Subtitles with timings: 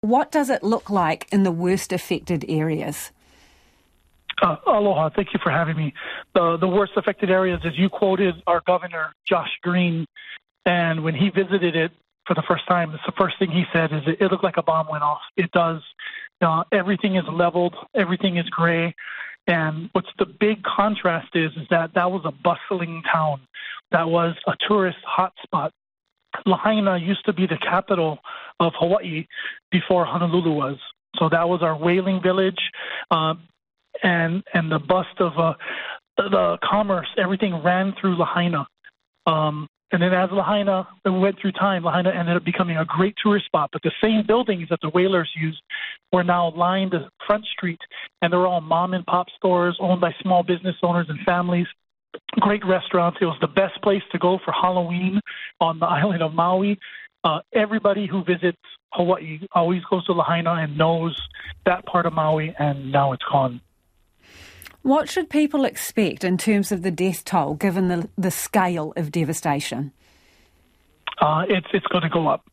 [0.00, 3.10] what does it look like in the worst affected areas?
[4.40, 5.10] Uh, aloha.
[5.10, 5.92] Thank you for having me.
[6.34, 10.06] The, the worst affected areas, as you quoted our governor, Josh Green,
[10.64, 11.90] and when he visited it
[12.26, 14.62] for the first time, the first thing he said is it, it looked like a
[14.62, 15.22] bomb went off.
[15.36, 15.82] It does.
[16.40, 17.74] Uh, everything is leveled.
[17.94, 18.94] Everything is gray.
[19.48, 23.40] And what's the big contrast is, is that that was a bustling town.
[23.90, 25.70] That was a tourist hotspot.
[26.46, 28.18] Lahaina used to be the capital
[28.60, 29.26] of Hawaii
[29.70, 30.76] before Honolulu was.
[31.16, 32.58] So that was our whaling village.
[33.10, 33.48] Um,
[34.02, 35.54] and and the bust of uh,
[36.16, 38.66] the commerce, everything ran through Lahaina.
[39.26, 43.46] Um, and then as Lahaina went through time, Lahaina ended up becoming a great tourist
[43.46, 43.70] spot.
[43.72, 45.62] But the same buildings that the whalers used
[46.12, 47.80] were now lined the front street,
[48.20, 51.66] and they're all mom and pop stores owned by small business owners and families.
[52.40, 53.18] Great restaurants.
[53.20, 55.20] It was the best place to go for Halloween
[55.60, 56.78] on the island of Maui.
[57.24, 58.58] Uh, everybody who visits
[58.92, 61.20] Hawaii always goes to Lahaina and knows
[61.66, 63.60] that part of Maui, and now it's gone.
[64.82, 69.12] What should people expect in terms of the death toll, given the, the scale of
[69.12, 69.92] devastation?
[71.20, 72.44] Uh, it's it's going to go up.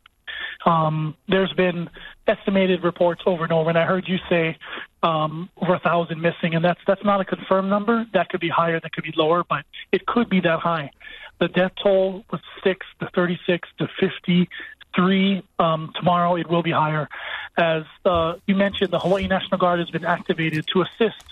[0.66, 1.90] Um, there's been
[2.28, 4.58] estimated reports over and over, and I heard you say
[5.04, 8.06] um, over a thousand missing, and that's that's not a confirmed number.
[8.14, 10.92] That could be higher, that could be lower, but it could be that high.
[11.40, 15.44] The death toll was six to 36 to 53.
[15.60, 17.10] Um, tomorrow it will be higher.
[17.58, 21.24] As uh, you mentioned, the Hawaii National Guard has been activated to assist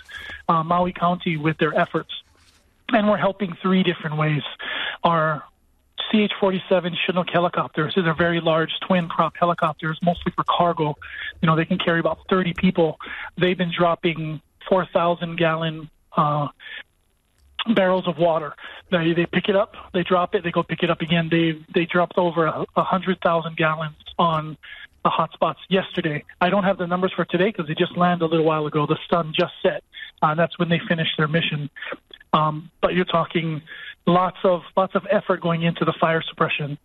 [0.48, 2.10] uh, Maui County with their efforts.
[2.90, 4.42] And we're helping three different ways.
[5.02, 5.42] Our
[6.14, 7.94] CH 47 Chinook helicopters.
[7.96, 10.94] These are very large twin prop helicopters, mostly for cargo.
[11.42, 12.98] You know, they can carry about 30 people.
[13.36, 16.48] They've been dropping 4,000 gallon uh,
[17.74, 18.54] barrels of water.
[18.90, 21.28] They they pick it up, they drop it, they go pick it up again.
[21.30, 24.56] They they dropped over a, a hundred thousand gallons on
[25.02, 26.24] the hotspots yesterday.
[26.40, 28.86] I don't have the numbers for today because they just landed a little while ago.
[28.86, 29.82] The sun just set,
[30.22, 31.70] uh, and that's when they finished their mission.
[32.32, 33.62] Um, but you're talking
[34.06, 36.78] lots of lots of effort going into the fire suppression.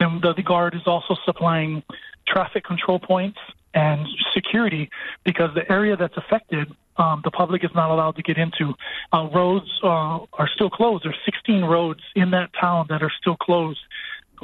[0.00, 1.82] And the, the guard is also supplying
[2.26, 3.38] traffic control points
[3.74, 4.90] and security
[5.24, 8.74] because the area that's affected um, the public is not allowed to get into.
[9.12, 11.04] Uh, roads uh, are still closed.
[11.04, 13.80] There's 16 roads in that town that are still closed.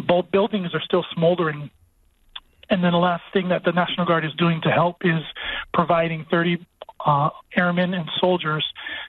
[0.06, 1.70] Both buildings are still smoldering.
[2.68, 5.22] And then the last thing that the National Guard is doing to help is
[5.72, 6.64] providing 30
[7.04, 8.64] uh, airmen and soldiers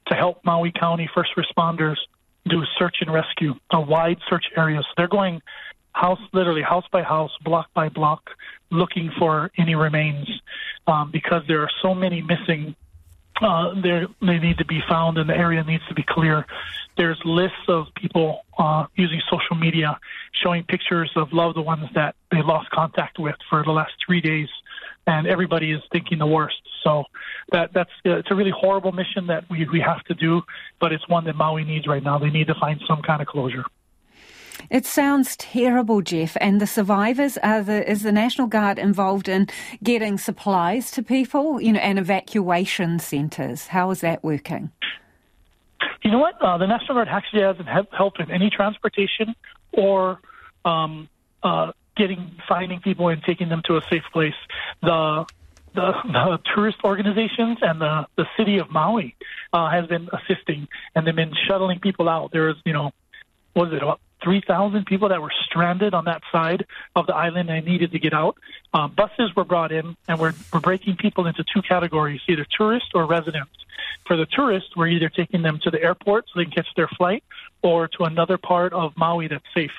[0.07, 1.97] to help Maui County first responders
[2.47, 4.81] do search and rescue, a wide search area.
[4.81, 5.41] So they're going
[5.93, 8.29] house, literally house by house, block by block,
[8.69, 10.27] looking for any remains
[10.87, 12.75] um, because there are so many missing
[13.41, 16.45] uh, they need to be found and the area needs to be clear.
[16.95, 19.99] There's lists of people uh, using social media
[20.43, 24.49] showing pictures of loved ones that they lost contact with for the last three days,
[25.07, 26.61] and everybody is thinking the worst.
[26.83, 27.03] So
[27.51, 30.41] that that's uh, it's a really horrible mission that we we have to do,
[30.79, 32.17] but it's one that Maui needs right now.
[32.17, 33.65] They need to find some kind of closure.
[34.69, 36.37] It sounds terrible, Jeff.
[36.39, 39.47] And the survivors are the is the National Guard involved in
[39.83, 43.67] getting supplies to people, you know, and evacuation centres.
[43.67, 44.71] How is that working?
[46.03, 46.41] You know what?
[46.41, 49.35] Uh, the National Guard actually hasn't helped in any transportation
[49.71, 50.19] or
[50.65, 51.09] um,
[51.43, 54.39] uh, getting finding people and taking them to a safe place.
[54.81, 55.25] The
[55.73, 59.15] the, the tourist organizations and the, the city of Maui
[59.53, 62.31] uh, has been assisting, and they've been shuttling people out.
[62.33, 62.91] There's, you know,
[63.53, 67.49] what is it about 3,000 people that were stranded on that side of the island
[67.49, 68.37] and needed to get out.
[68.73, 72.89] Uh, buses were brought in, and we're, we're breaking people into two categories either tourists
[72.93, 73.51] or residents.
[74.05, 76.87] For the tourists, we're either taking them to the airport so they can catch their
[76.87, 77.23] flight
[77.61, 79.71] or to another part of Maui that's safe.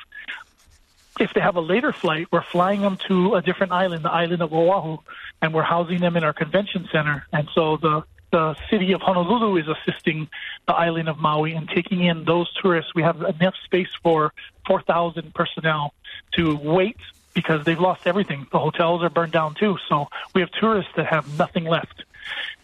[1.22, 4.42] If they have a later flight, we're flying them to a different island, the island
[4.42, 4.98] of Oahu,
[5.40, 7.24] and we're housing them in our convention center.
[7.32, 8.02] And so the
[8.32, 10.26] the city of Honolulu is assisting
[10.66, 12.92] the island of Maui and taking in those tourists.
[12.94, 14.32] We have enough space for
[14.66, 15.92] 4,000 personnel
[16.32, 16.96] to wait
[17.34, 18.46] because they've lost everything.
[18.50, 19.76] The hotels are burned down too.
[19.88, 22.04] So we have tourists that have nothing left.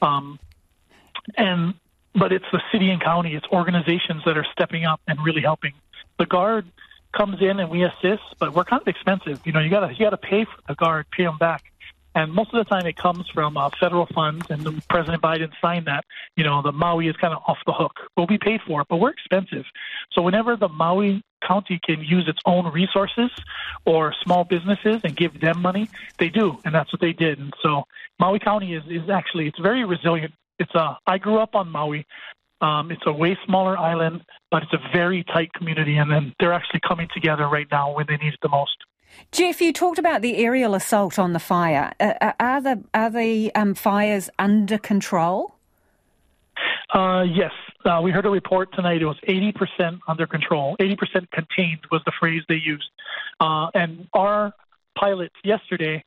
[0.01, 0.39] Um,
[1.37, 1.75] and
[2.15, 5.75] but it's the city and county, it's organizations that are stepping up and really helping.
[6.19, 6.67] The guard
[7.19, 9.45] comes in and we assist, but we're kind of expensive.
[9.45, 11.65] You know, you gotta you gotta pay for the guard, pay them back.
[12.15, 15.87] And most of the time, it comes from uh, federal funds, and President Biden signed
[15.87, 16.05] that.
[16.37, 17.93] You know, the Maui is kind of off the hook.
[18.17, 19.65] We'll be paid for it, but we're expensive.
[20.13, 23.31] So whenever the Maui County can use its own resources
[23.85, 25.89] or small businesses and give them money,
[26.19, 27.39] they do, and that's what they did.
[27.39, 27.85] And so
[28.19, 30.33] Maui County is is actually it's very resilient.
[30.59, 32.07] It's a I grew up on Maui.
[32.61, 36.53] Um, it's a way smaller island, but it's a very tight community, and then they're
[36.53, 38.77] actually coming together right now when they need it the most.
[39.33, 41.93] Jeff, you talked about the aerial assault on the fire.
[41.99, 45.55] Uh, uh are the are the um, fires under control?
[46.93, 47.53] Uh, yes,
[47.85, 49.03] uh, we heard a report tonight.
[49.03, 50.77] It was 80% under control.
[50.81, 52.91] 80% contained was the phrase they used.
[53.41, 54.53] Uh, and our
[54.99, 56.03] pilots yesterday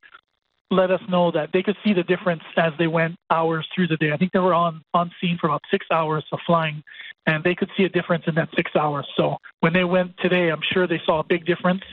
[0.71, 3.97] let us know that they could see the difference as they went hours through the
[3.97, 4.11] day.
[4.11, 6.81] I think they were on on scene for about six hours of flying,
[7.27, 9.05] and they could see a difference in that six hours.
[9.17, 11.83] So when they went today, I'm sure they saw a big difference.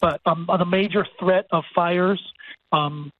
[0.00, 2.22] But um, on the major threat of fires,
[2.72, 3.10] um,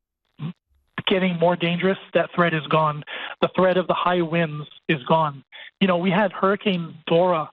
[1.06, 3.02] getting more dangerous, that threat is gone.
[3.40, 5.42] The threat of the high winds is gone.
[5.80, 7.50] You know, we had Hurricane Dora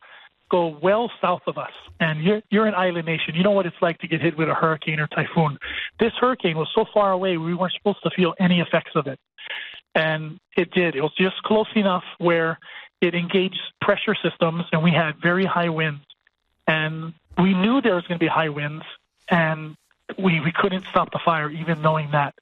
[0.53, 3.33] go well south of us, and you're, you're an island nation.
[3.33, 5.57] You know what it's like to get hit with a hurricane or typhoon.
[5.99, 9.19] This hurricane was so far away, we weren't supposed to feel any effects of it.
[9.95, 10.95] And it did.
[10.95, 12.59] It was just close enough where
[13.01, 16.03] it engaged pressure systems, and we had very high winds.
[16.67, 18.85] And we knew there was going to be high winds,
[19.29, 19.75] and
[20.19, 22.35] we, we couldn't stop the fire, even knowing that.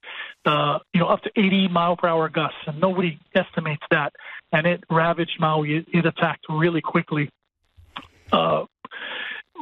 [0.45, 4.11] Uh, you know, up to 80 mile per hour gusts, and nobody estimates that.
[4.51, 5.77] And it ravaged Maui.
[5.77, 7.29] It, it attacked really quickly.
[8.31, 8.65] Uh,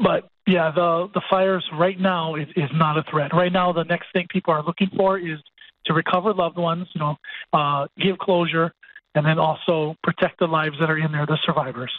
[0.03, 3.31] but yeah, the the fires right now is, is not a threat.
[3.33, 5.37] Right now, the next thing people are looking for is
[5.85, 7.15] to recover loved ones, you know,
[7.53, 8.73] uh, give closure,
[9.15, 11.91] and then also protect the lives that are in there, the survivors.